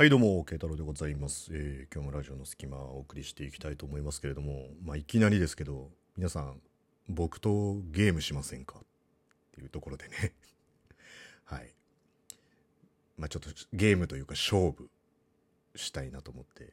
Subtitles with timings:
[0.00, 6.60] はいどうも、慶太郎でございます、えー今日もラジオの隙間をお送りしていきたいと思いますけれども、まあ、いきなりですけど、皆さん、
[7.08, 8.78] 僕とゲームしませんか？
[8.78, 8.82] っ
[9.56, 10.34] ていうところでね。
[11.46, 11.74] はい。
[13.16, 14.88] まあ、ちょっとゲームというか勝負
[15.74, 16.72] したいなと思って、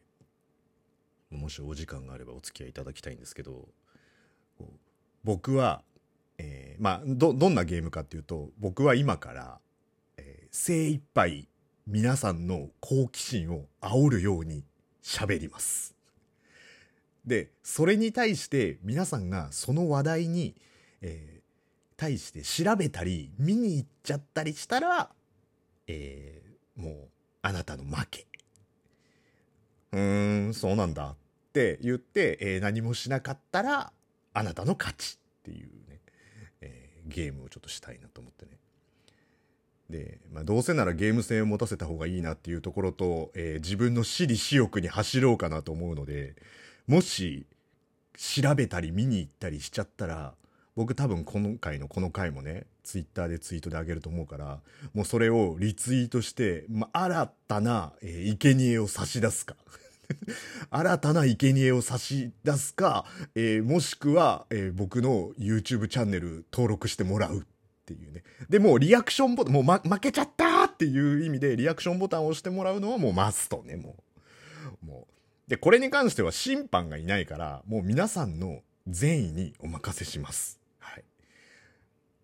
[1.31, 3.67] もしお時間があればお付き合いいただきたいんですけど、
[5.23, 5.83] 僕は、
[6.37, 9.59] えーまあ、ど、どんなゲームかっていうと、僕は今から、
[10.17, 11.49] えー精一杯
[11.87, 14.63] 皆さんの好奇心を煽るように
[15.03, 15.95] 喋ります。
[17.25, 20.55] で、それに対して皆さんがその話題に、
[21.01, 21.35] えー
[21.97, 25.09] 対して調べたり見に行っちゃったりしたら、
[25.87, 27.07] えーもう
[27.41, 28.27] あなたの負け。
[29.93, 31.15] うーん、そうなんだっ
[31.53, 33.93] て言って、えー何もしなかったら
[34.33, 36.01] あなたの勝ちっていうね、
[36.59, 38.57] えーゲームをちょっとしたいなと思ってね。
[39.89, 46.35] で、まあ、どうせならゲーム性を持たせた方がいいなっていうところと、えー自分の私利私欲に走ろうかなと思うので、
[46.87, 47.45] もし、
[48.17, 50.33] 調べたり見に行ったりしちゃったら、
[50.75, 54.59] 僕多分今回のこの回もね、ツイッターでツイートであげると思うから、
[54.93, 59.55] もうそれをリツイートして、まあ、新たな、えー生贄を差し出すか。
[60.69, 63.05] 新たな生贄を差し出すか、
[63.35, 67.45] えーもしくは、えー僕の YouTube チャンネル登録してもらう
[67.85, 68.23] っていうね。
[68.49, 73.95] で、もうリアクションボタン、もう、ま、負けちゃったっていう意味でリアクションボタンを押してもらうのはもうマストね、も
[74.81, 74.85] う。
[74.85, 75.49] もう。
[75.49, 80.59] で、これに関しては審判がいないから、もう皆さんの善意にお任せします。
[80.79, 81.03] はい。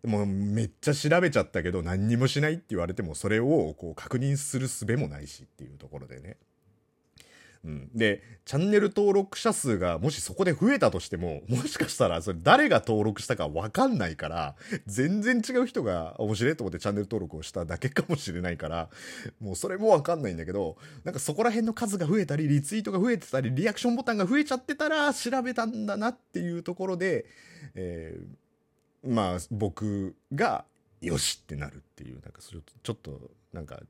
[0.02, 6.38] でもめっちゃ調べちゃったけど何にもしないって言われてもそれをこう確認する術もないしっていうところでね。
[7.64, 18.90] うん、で、チャンネル登録者数がもしそこで増えたとしても、もしかしたらそれ誰が登録したかわかんないから、全然違う人が面白いと思ってチャンネル登録をしただけかもしれないから、
[19.40, 27.26] もうそれもわかんないんだけど、なんかそこら辺の数が増えたり、リツイートが増えてたり、リアクションボタンが増えちゃってたら調べたんだなっていうところで、
[27.74, 28.26] えー
[29.04, 30.64] まあ僕が
[31.00, 33.80] よしってなるっていう、なんかちょっとなんか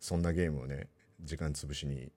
[0.00, 0.88] そんなゲームをね、
[1.20, 2.10] 時間潰しに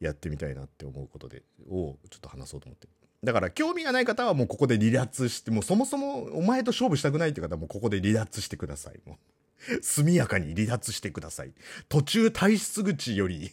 [0.00, 2.88] やってみたいなって思うことで、をちょっと話そうと思って。
[3.22, 9.00] だから興味がない方はもうここで離脱して、もうそもそもお前と勝負したくないって方はもうここで離脱してください。
[9.06, 11.52] もう速やかに離脱してください。
[11.88, 13.52] 途中退出口より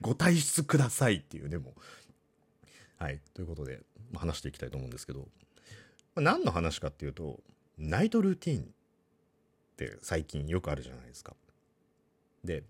[0.00, 1.74] ご退出くださいっていうね、も。
[2.98, 3.20] はい。
[3.34, 3.82] ということで、
[4.14, 5.28] 話していきたいと思うんですけど、
[6.16, 7.40] 何の話かっていうと、
[7.78, 8.66] ナイトルーティーンっ
[9.76, 11.34] て最近よくあるじゃないですか。
[12.44, 12.62] で、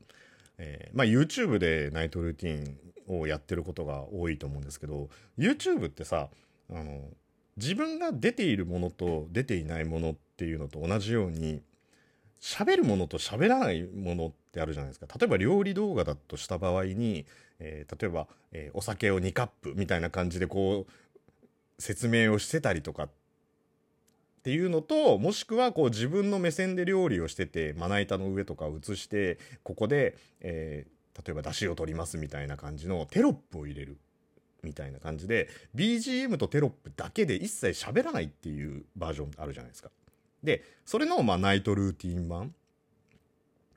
[0.59, 2.77] えーまあ YouTube でナイトルーティ
[3.13, 6.29] ンをやってることが多いと思うんですけど YouTube ってさ
[6.71, 7.03] あの
[7.57, 11.63] 自分が出ているものと出ていないものっていうのと同じように
[12.41, 15.07] 喋るものと喋らないものってあるじゃないですか。
[15.19, 17.25] 例えば料理動画だとした場合に、
[17.59, 23.09] えー例えば、えーお酒を2カップみたいな感じでこう説明をしてたりとかっ
[24.45, 30.95] ていうのともしくはこう自分の目線で料理をしててまな板の上とかを映してここで、えー
[31.25, 33.99] 例えば出汁を取りますみたいな感じのテロップを入れる
[34.63, 39.91] みたいな感じで BGM とテロップだけで一切喋らないっていうバージョンあるじゃないですか。
[40.43, 42.55] でそれのまあナイトルーティン版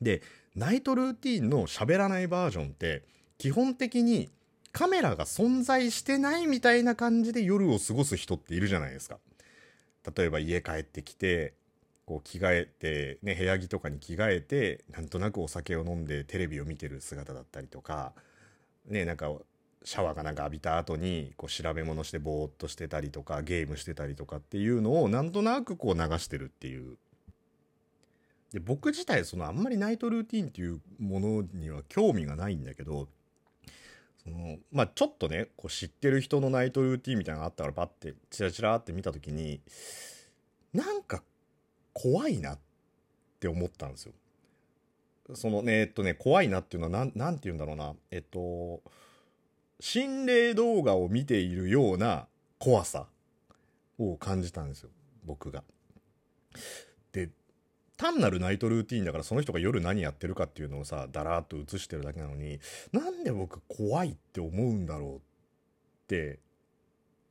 [0.02, 0.22] で
[0.56, 3.04] ナイトルーティンの喋らないバージョンって
[3.38, 4.30] 基本的に
[4.72, 9.18] カメラが存在してないみたいな感じで夜を過ごす人っているじゃないですか。
[10.16, 11.54] 例えば家帰ってきて
[12.06, 18.14] こう着替えて、ね、部屋着とかに着替えてなんとなくお酒を飲んでテレビを見てる姿だったりとか、
[18.88, 19.30] ね、なんか
[19.84, 26.98] シャワーかなんか浴びた後にこう調べ物してぼーっとしてたりとかゲームしてたりとかっていうのをなんとなくこう流してるっていう。
[28.54, 33.10] で僕自体そのあんまりナイトルーティンっていうものには興味がないんだけど
[34.28, 39.62] そのまあちょっとねこう知ってる人のナイトルーティンみたいなのがあったからパッてチラチラって見た時に
[40.74, 41.24] なんか
[41.94, 42.60] 怖いなっ
[43.40, 44.14] て思ったんですよ。
[45.34, 47.96] そのね、えっとね、怖いなっていうのはなん、なんて言うんだろうな。
[48.12, 48.82] えっと、
[49.80, 52.28] 心霊動画を見ているような
[52.60, 53.08] 怖さ
[53.98, 54.90] を感じたんですよ。
[55.26, 55.64] 僕が。
[57.98, 62.60] 単なるナイトルーティンだからその人が夜何やってるかっていうのをさ、だらーっと映してるだけなのに、
[62.92, 65.20] なんで僕怖いって思うんだろうっ
[66.08, 66.40] て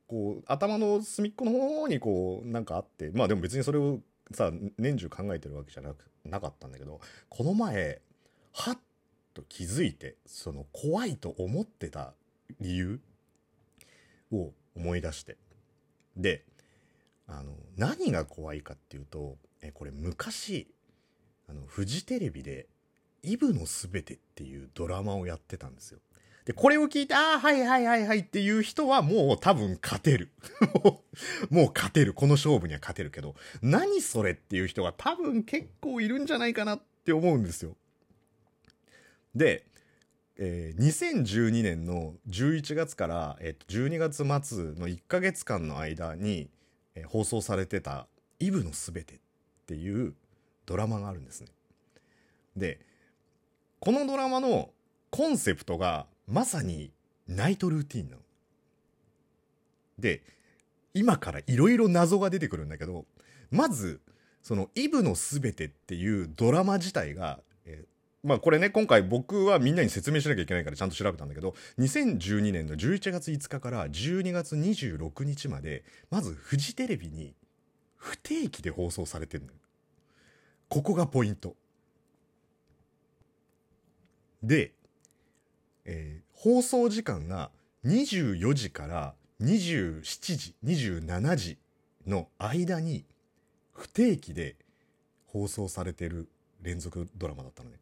[0.07, 3.99] こう頭の隅っこの方にこうなんかあってまあでも別にそれを
[4.31, 6.99] さ年中考えてるわけじゃなくなかったんだけど
[7.29, 8.01] この前
[8.53, 8.77] はっ
[9.33, 12.13] と気づいてその怖いと思ってた
[12.59, 12.99] 理由
[14.31, 15.37] を思い出して
[16.15, 16.43] で
[17.27, 20.67] あの何が怖いかっていうとえこれ昔
[21.49, 22.67] あのフジテレビで
[23.23, 25.99] イブのすべてっていうドラマをやってたんですよ。
[26.45, 30.31] で、これを聞いて、ああ、はいはいはいはいっていう人はもう多分勝てる。
[31.51, 32.13] もう勝てる。
[32.13, 37.75] この勝負には勝てるけど、何それっていう人が多分結構いるんじゃないかなって思うんですよ。
[39.35, 39.65] で、
[40.37, 46.49] えー、2012年の11月から、えー、12月末の1ヶ月間の間に、
[46.99, 48.07] え、放送されてた
[48.39, 49.19] 「イブのすべて」っ
[49.67, 50.15] ていう
[50.65, 51.47] ドラマがあるんですね。
[52.55, 52.79] で
[53.79, 54.71] このドラマの
[55.11, 56.91] コンセプトがまさに
[57.27, 58.21] ナイトルーティンなの。
[59.99, 60.23] で
[60.93, 63.05] 今からいろいろ謎が出てくるんだけど
[63.51, 64.01] まず
[64.41, 67.41] その「イブのすべて」っていうドラマ自体が、
[68.27, 77.35] まあこれね今回僕はみんなに説明しなきゃいけないからちゃんと調べたんだけど2012年の11月5日から12月26日までまずフジテレビに
[77.95, 79.57] 不定期で放送されてるのよ。
[80.67, 81.55] ここがポイント。
[84.43, 84.73] で、
[85.85, 87.49] えー、放送時間が
[87.85, 91.57] 24時から27時27時
[92.05, 93.05] の間に
[93.71, 94.57] 不定期で
[95.27, 96.27] 放送されてる
[96.61, 97.77] 連続ドラマだったのね。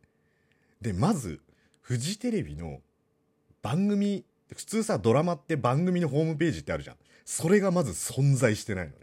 [0.86, 1.42] でまず
[1.82, 2.80] フジテレビの
[3.64, 4.24] 番組
[4.54, 6.96] 普通さドラマって番組のホームページってあるじゃん。
[7.26, 8.98] それがまず存在してないのね。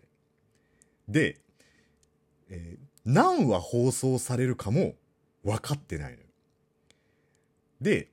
[1.09, 1.41] で、
[2.51, 4.95] えー、何話放送されるかも
[5.43, 6.25] 分かってないのよ。
[7.81, 8.09] で、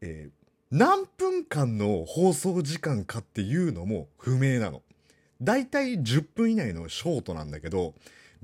[0.00, 4.82] えー、何分間の放送時間かっていうのも不明なの。
[5.42, 7.94] だいたい10分以内のショートなんだけど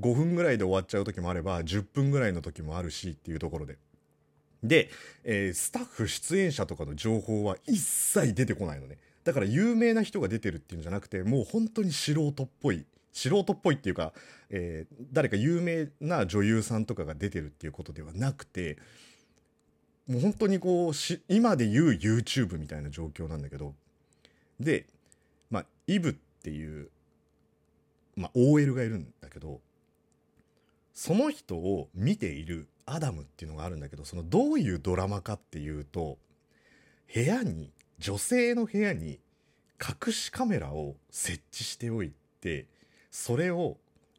[0.00, 3.78] 5分ぐらいで終わっちゃう時もあれば10分ぐらいの時もあるしっていうところで。
[4.64, 4.90] で、
[5.22, 8.98] えー、スタッフ出演者とかの情報は一切出てこないのね。
[9.22, 14.12] だから有名な人が出てるっていうんじゃなくてもう本当に素人っぽい素人っぽいっていうか、
[14.50, 18.76] えー、誰か有名な女優さんとかが出てるっていうことではなくて
[20.06, 23.74] もう本当にこうし今で言う YouTube みたいな状況なんだけど
[24.60, 24.86] で
[25.50, 26.90] まあイブっていう、
[28.16, 29.60] まあ、OL がいるんだけど
[30.92, 36.18] その人を見ているアダムっていうのがあるんだけどそのどういうドラマかっていうと
[37.12, 39.20] 部屋に女性の部屋に
[39.80, 42.66] 隠しカメラを設置しておいて
[43.10, 43.76] それを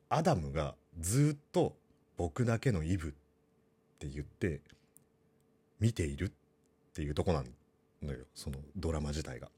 [0.10, 1.76] アダムがずっと
[2.18, 3.12] 僕だけのイブっ
[4.00, 4.62] て言って
[5.80, 6.32] 見ているっ
[6.94, 7.44] ていうとこな
[8.02, 9.50] のよそのドラマ自体が。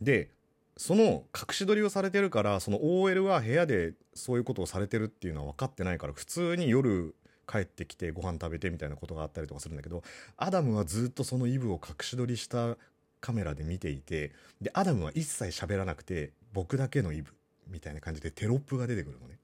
[0.00, 0.30] で
[0.76, 7.14] その隠し撮りをされてるからその OL は部屋でそういうことをされてるっていうのは分かってないから普通に夜
[7.46, 10.02] 帰ってきてご飯食べてみたいなことがあったりとかするんだけど
[10.36, 12.76] アダムはずっとそのイブを隠し撮りした
[13.20, 17.32] カメラで見ていてでアダムは一切喋らなくて僕だけのイブ
[17.68, 19.38] みたいな感じでテロップが出てくるのね。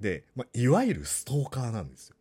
[0.00, 2.16] で、まあ、いわゆるストーカーなんですよ。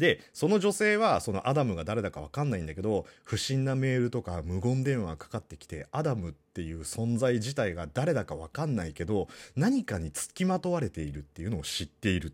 [0.00, 12.32] でその女性はそのアダムが誰だか分かんないんだけど不審なメールとか無言電話かかってきてアダムっていう存在自体が誰だか分かんないけど何かにつきまとわれているっていうのを知っているっ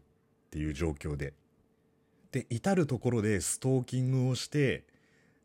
[0.51, 1.35] ていう状況で。
[2.33, 4.85] で至る所でストーキングをして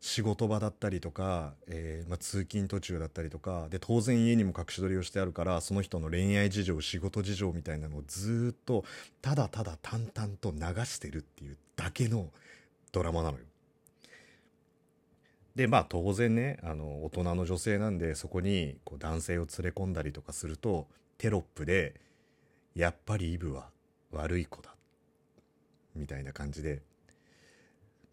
[0.00, 8.84] 仕事場だったりとか、えー、まあ、通勤途中だったりとかで当然家にも隠し撮りをしてあるからその人の恋愛事情仕事事情みたいなのをずっと
[9.22, 11.56] ただただ淡々と流してるっていう。
[11.82, 12.30] だけの
[12.92, 13.44] ドラマなのよ。
[15.56, 20.86] でまあ当然ねあの大人の女性なんでそこにこう男性を連れ込んだりとかすると
[21.18, 22.00] テロップで
[22.74, 23.68] 「やっぱりイブは
[24.12, 24.74] 悪い子だ」
[25.94, 26.80] みたいな感じで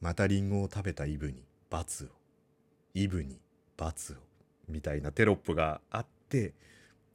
[0.02, 2.08] またリンゴを食べたイブに罰を
[2.94, 3.40] イブに
[3.78, 4.16] 罰を
[4.68, 6.54] みたいなテロップがあって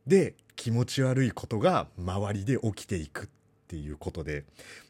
[0.06, 3.28] で気持ち悪いことが周りで起きていくっ
[3.66, 4.44] ていうことで。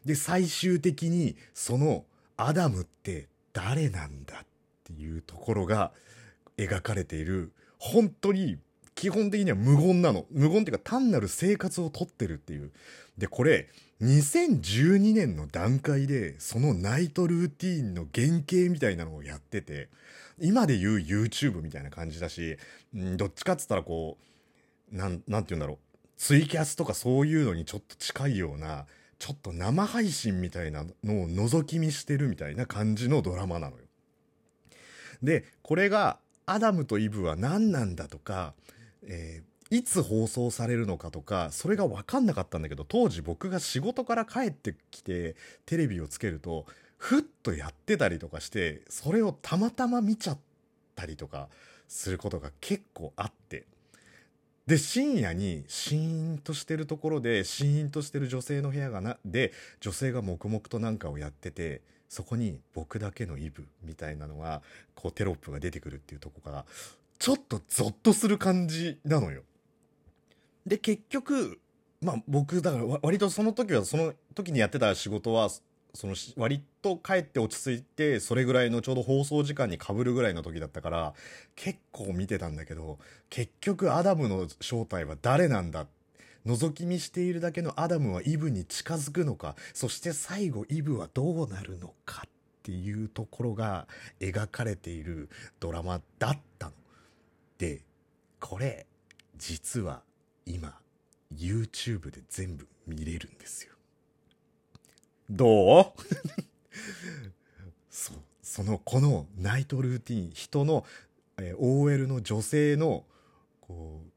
[0.05, 2.05] で最終的にその
[2.37, 4.45] アダムって誰なんだっ
[4.83, 5.91] ていうところが
[6.57, 7.51] 描かれている。
[7.77, 8.57] 本当に
[8.95, 10.25] 基本的には無言なの。
[10.31, 12.71] 無言っていうか単なる生活をとってるっていう。
[13.17, 13.69] でこれ
[14.01, 19.89] 2012年の段階でそのナイトルーティーンの原型みたいなのをやってて
[20.39, 22.57] 今で言う YouTube みたいな感じだし、
[22.93, 24.17] どっちかっつったらこ
[24.91, 25.77] うなんなんて言うんだろう。
[26.17, 28.85] ツイキャスとかそういうのにちょっと近いような
[29.19, 33.83] ちょっと生配信みたいなのを覗き見してるみたいな感じのドラマなのよ。
[35.23, 38.53] でこれがアダムとイブは何なんだとか、
[39.03, 46.65] えーいつ放送されるのかとかそれが分かんなかったんだけど当時僕が仕事から帰ってきてテレビをつけると
[46.97, 50.39] ふっとやってたりとかしてそれをたまたま見ちゃっ
[50.95, 51.49] たりとか
[51.87, 53.65] することが結構あって
[54.67, 64.61] で深夜にシーンとしてるところでシーンとしてる女性の部屋がなで女性が黙々と何かをやっててそこに僕だけのイブみたいなのが
[64.95, 66.65] こうテロップが出てくるっていうとこが
[67.19, 69.43] ちょっとゾッとする感じなのよ。
[70.65, 71.59] で結局
[72.01, 75.49] まあ僕だから割とその時はその時にやってた仕事は
[75.93, 81.13] その割と帰って落ち着いてそれぐらいのちょうど放送時間にかぶるぐらいの時だったから
[81.55, 82.99] 結構見てたんだけど
[83.31, 85.87] 結局アダムの正体は誰なんだ？
[86.45, 89.55] 覗き見しているだけのアダムはイブに近づくのか？
[89.73, 92.29] そして最後イブはどうなるのかっ
[92.61, 93.87] ていうところが
[94.19, 96.73] 描かれているドラマだったの。
[97.57, 97.81] で
[98.39, 98.85] これ
[99.37, 100.03] 実は
[100.45, 100.77] 今
[101.35, 103.73] YouTube で全部見れるんですよ。
[105.31, 105.85] どう？
[107.89, 108.17] そう。
[108.41, 110.85] その、このナイトルーティン、人の、
[111.37, 113.03] えー、OL の女性の、
[113.61, 114.09] こう、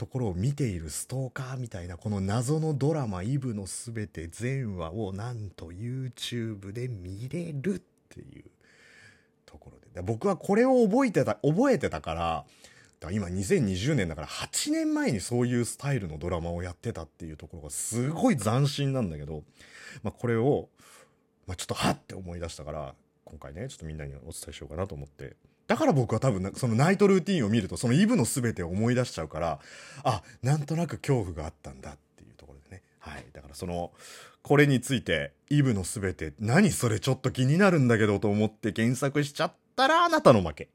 [0.00, 8.44] ところを見ているストーカーみたいな、この謎のドラマ、イブのすべて全話をなんと YouTube で見れるっていう
[9.44, 10.00] ところで。
[10.00, 19.42] 僕はこれを覚えてた、覚えてたから、今2020年だから8年前にそういうスタイルのドラマをやってたっていうところがすごい斬新なんだけど、
[20.02, 20.68] まあ、これを、
[21.50, 25.34] まあ、ちょっとはって思い出したから今回ねちょっとみんなにお伝えしようかなと思って
[25.66, 29.58] だから僕は多分そのナイトルーティンを見るとそのイブの全てを思い出しちゃうから
[30.04, 33.90] あなんとなく恐怖があったんだっていうところでねはいだからその
[34.42, 40.68] これについてイブの全て何それちょっと気になるんだけどと思って検索しちゃったらあなたの負け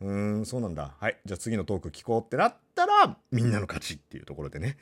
[0.00, 0.94] うーん、そうなんだ。
[1.00, 1.16] はい。
[1.24, 4.76] じゃあ次のトーク聞こうってなったら、みんなの勝ちっていうところでね。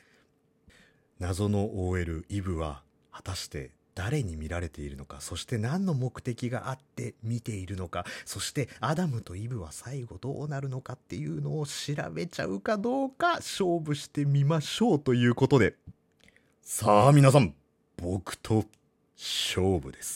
[1.19, 15.75] 謎の OL イブは、果たして誰に見られているのか、そして何の目的があって見ているのか、そしてアダムとイブは最後どうなるのかっていうのを調べちゃうかどうか勝負してみましょうということで。
[16.61, 17.55] さあ皆さん、
[17.95, 18.65] 僕と
[19.17, 20.13] 勝負です。